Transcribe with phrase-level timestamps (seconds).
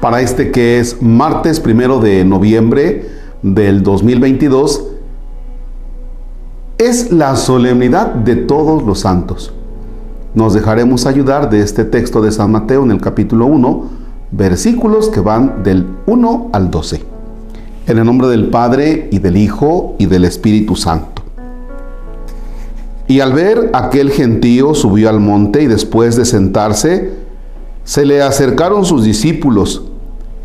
[0.00, 3.08] para este que es martes primero de noviembre
[3.42, 4.84] del 2022,
[6.78, 9.52] es la solemnidad de todos los santos.
[10.34, 13.84] Nos dejaremos ayudar de este texto de San Mateo en el capítulo 1,
[14.30, 17.02] versículos que van del 1 al 12.
[17.88, 21.22] En el nombre del Padre y del Hijo y del Espíritu Santo.
[23.08, 27.10] Y al ver aquel gentío subió al monte y después de sentarse,
[27.82, 29.87] se le acercaron sus discípulos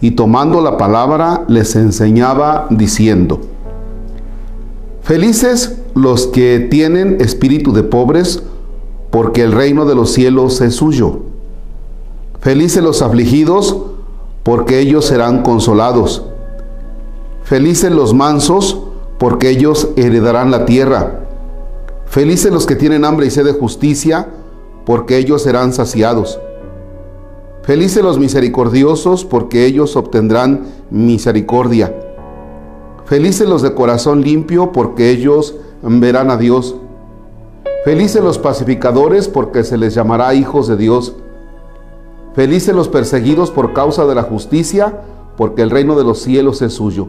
[0.00, 3.40] y tomando la palabra les enseñaba diciendo,
[5.02, 8.42] Felices los que tienen espíritu de pobres,
[9.10, 11.20] porque el reino de los cielos es suyo.
[12.40, 13.76] Felices los afligidos,
[14.42, 16.24] porque ellos serán consolados.
[17.42, 18.82] Felices los mansos,
[19.18, 21.20] porque ellos heredarán la tierra.
[22.06, 24.28] Felices los que tienen hambre y sed de justicia,
[24.84, 26.38] porque ellos serán saciados.
[27.68, 31.94] Felices los misericordiosos, porque ellos obtendrán misericordia.
[33.04, 36.76] Felices los de corazón limpio, porque ellos verán a Dios.
[37.84, 41.14] Felices los pacificadores, porque se les llamará hijos de Dios.
[42.32, 45.02] Felices los perseguidos por causa de la justicia,
[45.36, 47.08] porque el reino de los cielos es suyo.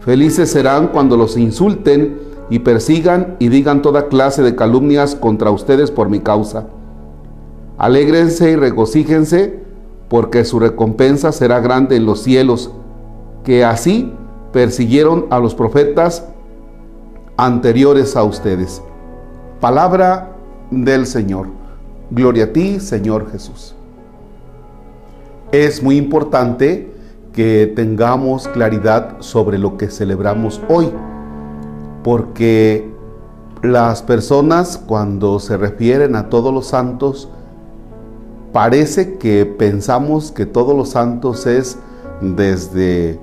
[0.00, 5.90] Felices serán cuando los insulten y persigan y digan toda clase de calumnias contra ustedes
[5.90, 6.66] por mi causa.
[7.82, 9.58] Alégrense y regocíjense,
[10.08, 12.70] porque su recompensa será grande en los cielos,
[13.42, 14.12] que así
[14.52, 16.28] persiguieron a los profetas
[17.36, 18.80] anteriores a ustedes.
[19.60, 20.30] Palabra
[20.70, 21.48] del Señor.
[22.12, 23.74] Gloria a ti, Señor Jesús.
[25.50, 26.88] Es muy importante
[27.32, 30.88] que tengamos claridad sobre lo que celebramos hoy,
[32.04, 32.88] porque
[33.60, 37.28] las personas cuando se refieren a todos los santos,
[38.52, 41.78] parece que pensamos que todos los santos es
[42.20, 43.18] desde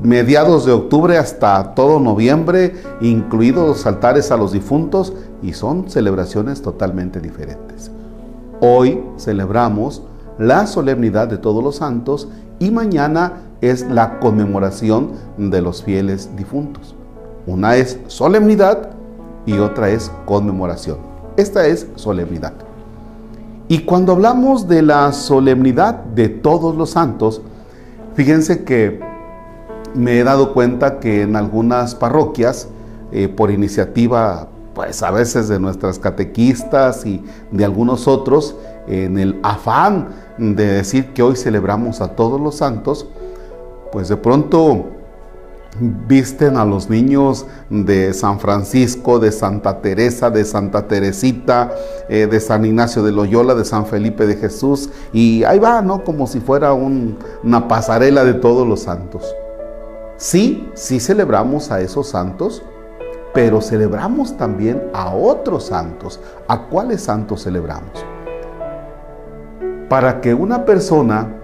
[0.00, 5.12] mediados de octubre hasta todo noviembre, incluidos los altares a los difuntos,
[5.42, 7.90] y son celebraciones totalmente diferentes.
[8.60, 10.02] Hoy celebramos
[10.38, 12.28] la solemnidad de todos los santos
[12.58, 16.94] y mañana es la conmemoración de los fieles difuntos.
[17.46, 18.90] Una es solemnidad
[19.46, 20.98] y otra es conmemoración.
[21.36, 22.54] Esta es solemnidad.
[23.72, 27.40] Y cuando hablamos de la solemnidad de todos los santos,
[28.12, 29.00] fíjense que
[29.94, 32.68] me he dado cuenta que en algunas parroquias,
[33.12, 38.56] eh, por iniciativa, pues a veces de nuestras catequistas y de algunos otros,
[38.88, 43.08] en el afán de decir que hoy celebramos a todos los santos,
[43.90, 44.84] pues de pronto
[45.80, 51.72] visten a los niños de San Francisco, de Santa Teresa, de Santa Teresita,
[52.08, 56.04] eh, de San Ignacio de Loyola, de San Felipe de Jesús, y ahí va, ¿no?
[56.04, 59.34] Como si fuera una pasarela de todos los santos.
[60.16, 62.62] Sí, sí celebramos a esos santos,
[63.32, 66.20] pero celebramos también a otros santos.
[66.48, 68.04] ¿A cuáles santos celebramos?
[69.88, 71.34] Para que una persona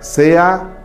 [0.00, 0.84] sea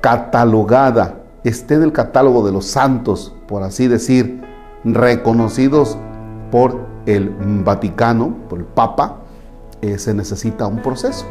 [0.00, 4.42] catalogada esté en el catálogo de los santos, por así decir,
[4.84, 5.96] reconocidos
[6.50, 7.30] por el
[7.64, 9.18] Vaticano, por el Papa,
[9.82, 11.26] eh, se necesita un proceso.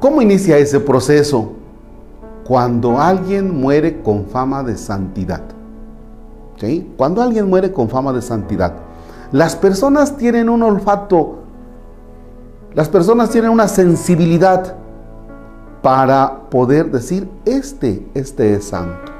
[0.00, 1.52] ¿Cómo inicia ese proceso?
[2.44, 5.42] Cuando alguien muere con fama de santidad.
[6.56, 6.92] ¿Sí?
[6.96, 8.74] Cuando alguien muere con fama de santidad.
[9.32, 11.38] Las personas tienen un olfato,
[12.74, 14.76] las personas tienen una sensibilidad
[15.82, 19.12] para poder decir, este, este es santo.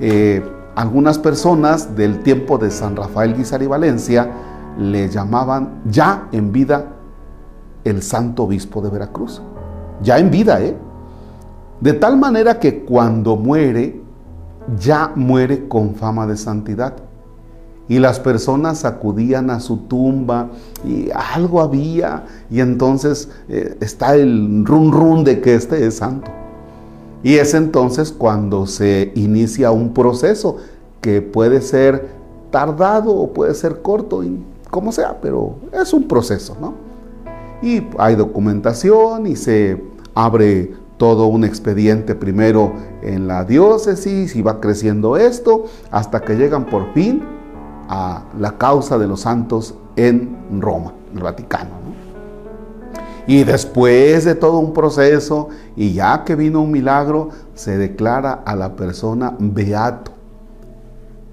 [0.00, 0.44] Eh,
[0.74, 4.30] algunas personas del tiempo de San Rafael Guizar y Valencia
[4.78, 6.86] le llamaban ya en vida
[7.84, 9.40] el santo obispo de Veracruz.
[10.02, 10.76] Ya en vida, ¿eh?
[11.80, 14.00] De tal manera que cuando muere,
[14.78, 16.94] ya muere con fama de santidad
[17.88, 20.50] y las personas acudían a su tumba
[20.84, 26.30] y algo había y entonces eh, está el run run de que este es santo.
[27.22, 30.58] Y es entonces cuando se inicia un proceso
[31.00, 32.08] que puede ser
[32.50, 34.22] tardado o puede ser corto,
[34.70, 36.74] como sea, pero es un proceso, ¿no?
[37.60, 39.82] Y hay documentación y se
[40.14, 42.72] abre todo un expediente primero
[43.02, 47.37] en la diócesis y va creciendo esto hasta que llegan por fin
[47.88, 51.78] a la causa de los santos en Roma, en el Vaticano.
[53.26, 58.56] Y después de todo un proceso, y ya que vino un milagro, se declara a
[58.56, 60.12] la persona beato.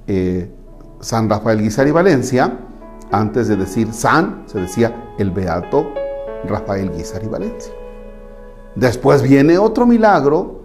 [0.07, 0.51] Eh,
[0.99, 2.59] San Rafael Guizar y Valencia,
[3.11, 5.87] antes de decir San, se decía el beato
[6.45, 7.73] Rafael Guizar y Valencia.
[8.75, 10.63] Después viene otro milagro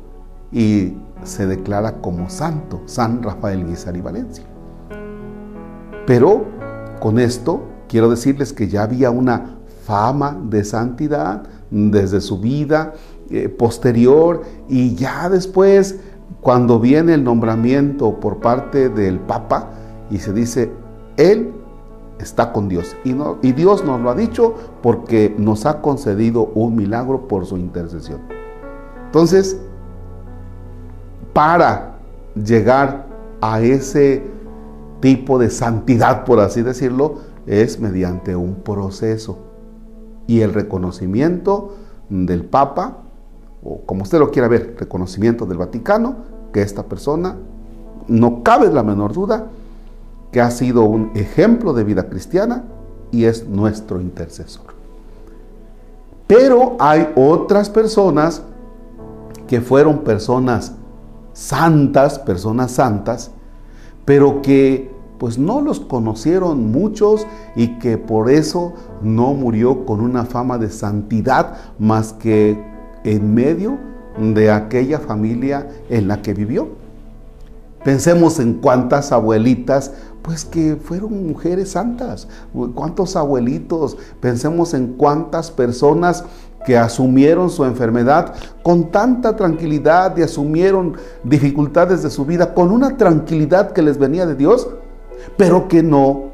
[0.51, 4.50] y se declara como santo, San Rafael Guizar y Valencia.
[6.11, 6.43] Pero
[6.99, 12.95] con esto quiero decirles que ya había una fama de santidad desde su vida
[13.31, 16.01] eh, posterior y ya después
[16.41, 19.71] cuando viene el nombramiento por parte del Papa
[20.11, 20.73] y se dice,
[21.17, 21.53] Él
[22.19, 22.97] está con Dios.
[23.05, 23.15] Y,
[23.47, 28.19] y Dios nos lo ha dicho porque nos ha concedido un milagro por su intercesión.
[29.07, 29.61] Entonces,
[31.33, 32.01] para
[32.35, 33.07] llegar
[33.41, 34.40] a ese
[35.01, 37.17] tipo de santidad, por así decirlo,
[37.47, 39.39] es mediante un proceso.
[40.27, 41.75] Y el reconocimiento
[42.09, 42.99] del Papa,
[43.63, 46.17] o como usted lo quiera ver, reconocimiento del Vaticano,
[46.53, 47.37] que esta persona,
[48.07, 49.47] no cabe la menor duda,
[50.33, 52.65] que ha sido un ejemplo de vida cristiana
[53.11, 54.67] y es nuestro intercesor.
[56.27, 58.43] Pero hay otras personas
[59.49, 60.75] que fueron personas
[61.33, 63.33] santas, personas santas,
[64.11, 68.73] pero que pues no los conocieron muchos y que por eso
[69.03, 72.61] no murió con una fama de santidad más que
[73.05, 73.79] en medio
[74.19, 76.71] de aquella familia en la que vivió.
[77.85, 79.93] Pensemos en cuántas abuelitas,
[80.23, 82.27] pues que fueron mujeres santas,
[82.75, 86.25] cuántos abuelitos, pensemos en cuántas personas
[86.65, 92.97] que asumieron su enfermedad con tanta tranquilidad y asumieron dificultades de su vida con una
[92.97, 94.69] tranquilidad que les venía de Dios,
[95.37, 96.31] pero que no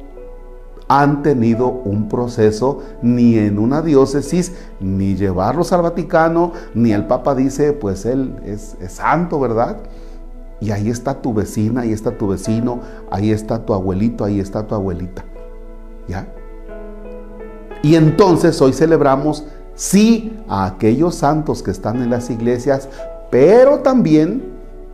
[0.89, 7.35] han tenido un proceso ni en una diócesis, ni llevarlos al Vaticano, ni el Papa
[7.35, 9.79] dice, pues él es, santo, ¿verdad?
[10.61, 12.81] Y ahí está tu vecina, ahí está tu vecino,
[13.11, 15.25] ahí está tu abuelito, ahí está tu abuelita.
[16.09, 16.29] ¿Ya?
[17.83, 19.45] Y entonces hoy celebramos,
[19.77, 22.89] sí, a aquellos santos que están en las iglesias,
[23.31, 24.43] pero también,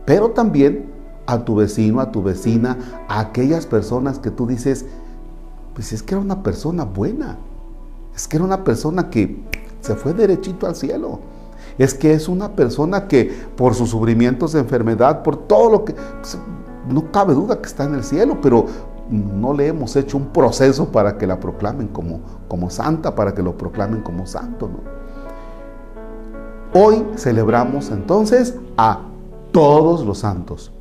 [0.05, 0.85] pero también
[1.25, 2.77] a tu vecino, a tu vecina,
[3.07, 4.85] a aquellas personas que tú dices,
[5.73, 7.37] pues es que era una persona buena,
[8.15, 9.41] es que era una persona que
[9.81, 11.19] se fue derechito al cielo.
[11.77, 15.93] Es que es una persona que por sus sufrimientos de enfermedad, por todo lo que...
[15.93, 16.37] Pues,
[16.87, 18.65] no cabe duda que está en el cielo, pero
[19.13, 23.43] no le hemos hecho un proceso para que la proclamen como, como santa, para que
[23.43, 24.69] lo proclamen como santo.
[26.73, 29.01] Hoy celebramos entonces a
[29.51, 30.71] todos los santos.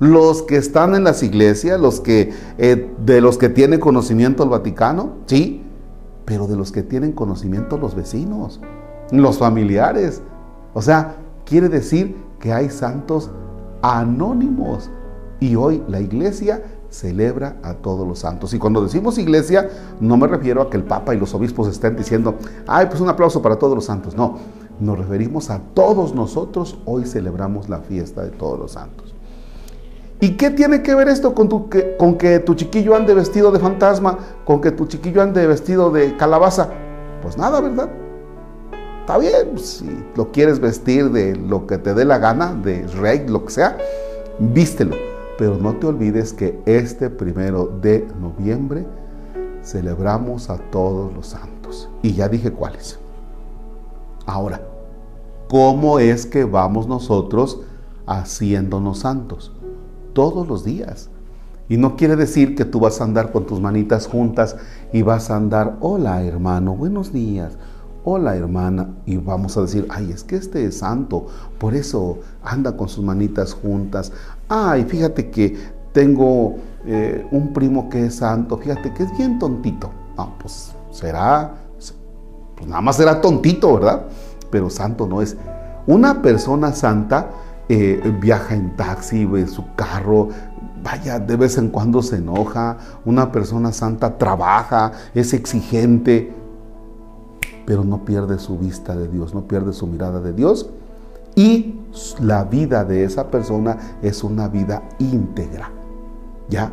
[0.00, 4.50] Los que están en las iglesias, los que, eh, de los que tienen conocimiento el
[4.50, 5.62] Vaticano, sí,
[6.24, 8.60] pero de los que tienen conocimiento los vecinos,
[9.12, 10.20] los familiares.
[10.74, 13.30] O sea, quiere decir que hay santos
[13.80, 14.90] anónimos.
[15.38, 16.62] Y hoy la iglesia
[16.96, 18.54] celebra a todos los santos.
[18.54, 19.68] Y cuando decimos iglesia,
[20.00, 23.08] no me refiero a que el Papa y los obispos estén diciendo, ay, pues un
[23.08, 24.16] aplauso para todos los santos.
[24.16, 24.38] No,
[24.80, 26.78] nos referimos a todos nosotros.
[26.84, 29.14] Hoy celebramos la fiesta de todos los santos.
[30.20, 33.52] ¿Y qué tiene que ver esto con, tu, que, con que tu chiquillo ande vestido
[33.52, 36.70] de fantasma, con que tu chiquillo ande vestido de calabaza?
[37.20, 37.90] Pues nada, ¿verdad?
[39.00, 43.26] Está bien, si lo quieres vestir de lo que te dé la gana, de rey,
[43.28, 43.76] lo que sea,
[44.38, 45.05] vístelo.
[45.38, 48.86] Pero no te olvides que este primero de noviembre
[49.62, 51.90] celebramos a todos los santos.
[52.02, 52.98] Y ya dije cuáles.
[54.24, 54.60] Ahora,
[55.48, 57.60] ¿cómo es que vamos nosotros
[58.06, 59.52] haciéndonos santos?
[60.14, 61.10] Todos los días.
[61.68, 64.56] Y no quiere decir que tú vas a andar con tus manitas juntas
[64.92, 67.58] y vas a andar, hola hermano, buenos días
[68.08, 71.26] hola hermana, y vamos a decir, ay, es que este es santo,
[71.58, 74.12] por eso anda con sus manitas juntas.
[74.48, 75.56] Ay, fíjate que
[75.92, 79.90] tengo eh, un primo que es santo, fíjate que es bien tontito.
[80.16, 81.54] No, pues será,
[82.56, 84.06] pues nada más será tontito, ¿verdad?
[84.50, 85.36] Pero santo no es.
[85.86, 87.30] Una persona santa
[87.68, 90.28] eh, viaja en taxi, en su carro,
[90.82, 92.78] vaya, de vez en cuando se enoja.
[93.04, 96.32] Una persona santa trabaja, es exigente,
[97.66, 100.70] pero no pierde su vista de Dios, no pierde su mirada de Dios.
[101.34, 101.75] Y
[102.20, 105.70] la vida de esa persona es una vida íntegra.
[106.48, 106.72] ¿Ya?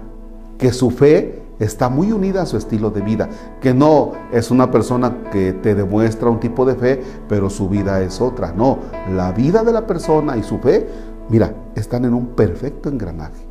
[0.58, 3.30] Que su fe está muy unida a su estilo de vida,
[3.62, 8.02] que no es una persona que te demuestra un tipo de fe, pero su vida
[8.02, 8.52] es otra.
[8.54, 8.80] No,
[9.14, 10.88] la vida de la persona y su fe,
[11.30, 13.48] mira, están en un perfecto engranaje.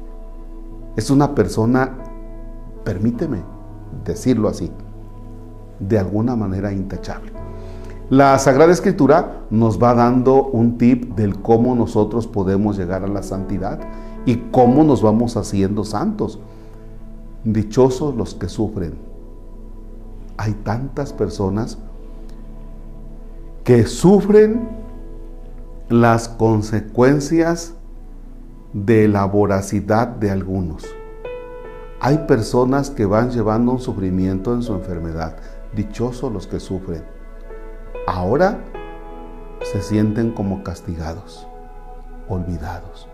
[0.97, 1.90] Es una persona,
[2.85, 3.42] permíteme
[4.04, 4.71] decirlo así,
[5.78, 7.41] de alguna manera intachable.
[8.11, 13.23] La Sagrada Escritura nos va dando un tip del cómo nosotros podemos llegar a la
[13.23, 13.80] santidad
[14.26, 16.38] y cómo nos vamos haciendo santos.
[17.44, 18.94] Dichosos los que sufren.
[20.37, 21.78] Hay tantas personas
[23.64, 24.68] que sufren
[25.88, 27.75] las consecuencias
[28.73, 30.85] de la voracidad de algunos.
[32.00, 35.37] Hay personas que van llevando un sufrimiento en su enfermedad.
[35.75, 37.22] Dichosos los que sufren.
[38.06, 38.59] Ahora
[39.62, 41.47] se sienten como castigados,
[42.28, 43.09] olvidados.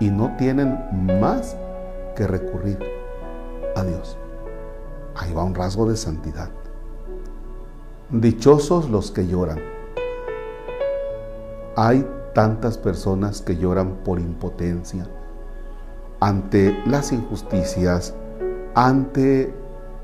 [0.00, 0.76] Y no tienen
[1.20, 1.56] más
[2.16, 2.78] que recurrir
[3.76, 4.18] a Dios.
[5.14, 6.50] Ahí va un rasgo de santidad.
[8.10, 9.60] Dichosos los que lloran.
[11.76, 15.06] Hay tantas personas que lloran por impotencia
[16.18, 18.14] ante las injusticias,
[18.74, 19.54] ante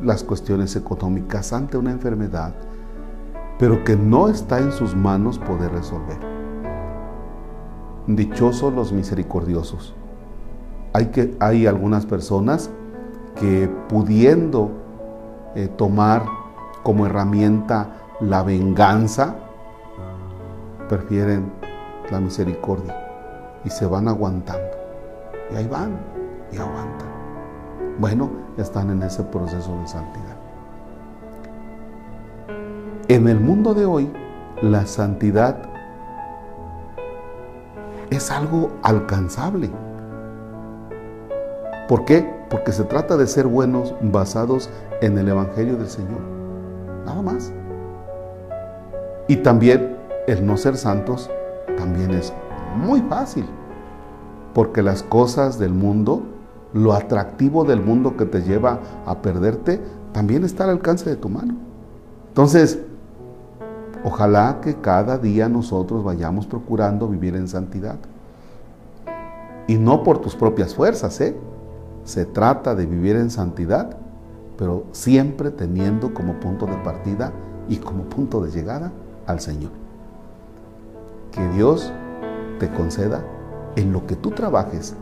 [0.01, 2.55] las cuestiones económicas, ante una enfermedad,
[3.61, 6.17] pero que no está en sus manos poder resolver.
[8.07, 9.95] Dichosos los misericordiosos.
[10.95, 12.71] Hay, que, hay algunas personas
[13.39, 14.71] que pudiendo
[15.55, 16.25] eh, tomar
[16.83, 19.37] como herramienta la venganza,
[20.89, 21.53] prefieren
[22.11, 22.97] la misericordia
[23.63, 24.71] y se van aguantando.
[25.53, 26.01] Y ahí van
[26.51, 27.09] y aguantan.
[27.99, 30.30] Bueno, están en ese proceso de santidad.
[33.11, 34.09] En el mundo de hoy,
[34.63, 35.63] la santidad
[38.09, 39.69] es algo alcanzable.
[41.89, 42.33] ¿Por qué?
[42.49, 46.21] Porque se trata de ser buenos basados en el Evangelio del Señor.
[47.05, 47.53] Nada más.
[49.27, 49.97] Y también
[50.29, 51.29] el no ser santos
[51.77, 52.33] también es
[52.77, 53.47] muy fácil.
[54.55, 56.23] Porque las cosas del mundo,
[56.73, 59.81] lo atractivo del mundo que te lleva a perderte,
[60.13, 61.57] también está al alcance de tu mano.
[62.29, 62.79] Entonces,
[64.05, 67.97] ojalá que cada día nosotros vayamos procurando vivir en santidad.
[69.67, 71.37] Y no por tus propias fuerzas, ¿eh?
[72.05, 73.97] Se trata de vivir en santidad,
[74.57, 77.33] pero siempre teniendo como punto de partida
[77.69, 78.91] y como punto de llegada
[79.27, 79.71] al Señor.
[81.31, 81.93] Que Dios
[82.59, 83.23] te conceda
[83.77, 84.95] en lo que tú trabajes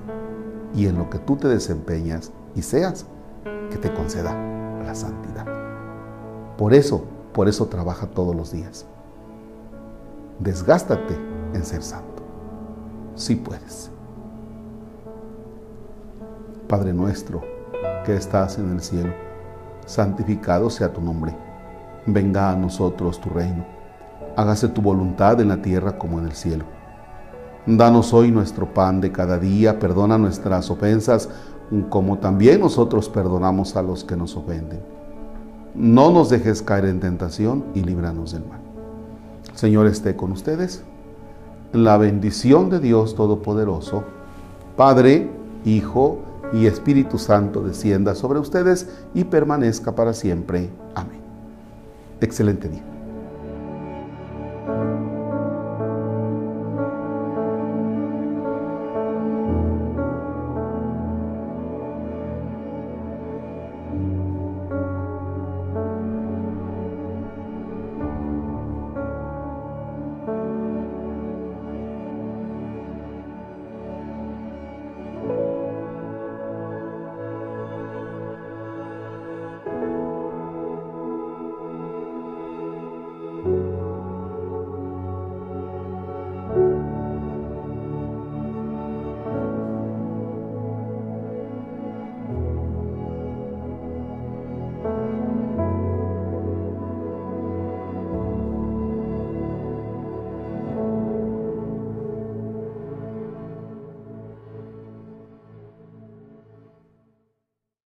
[0.75, 3.07] y en lo que tú te desempeñas y seas,
[3.71, 4.35] que te conceda
[4.85, 5.47] la santidad.
[6.57, 7.05] Por eso,
[7.39, 8.85] por eso trabaja todos los días.
[10.41, 11.17] Desgástate
[11.55, 12.25] en ser santo.
[13.15, 13.93] Si puedes.
[16.67, 17.41] Padre nuestro,
[18.05, 19.13] que estás en el cielo,
[19.87, 21.33] santificado sea tu nombre.
[22.07, 23.65] Venga a nosotros tu reino.
[24.37, 26.65] Hágase tu voluntad en la tierra como en el cielo.
[27.67, 31.29] Danos hoy nuestro pan de cada día, perdona nuestras ofensas,
[31.89, 34.98] como también nosotros perdonamos a los que nos ofenden.
[35.75, 38.61] No nos dejes caer en tentación y líbranos del mal.
[39.55, 40.83] Señor esté con ustedes.
[41.73, 44.05] La bendición de Dios Todopoderoso,
[44.77, 45.29] Padre,
[45.65, 46.21] Hijo
[46.53, 50.71] y Espíritu Santo descienda sobre ustedes y permanezca para siempre.
[50.95, 51.21] Amén.
[52.21, 52.98] Excelente día.